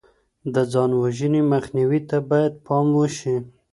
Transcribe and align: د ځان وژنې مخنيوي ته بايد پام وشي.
د 0.53 0.55
ځان 0.71 0.91
وژنې 1.01 1.41
مخنيوي 1.51 1.99
ته 2.09 2.17
بايد 2.29 2.53
پام 2.65 2.87
وشي. 2.99 3.35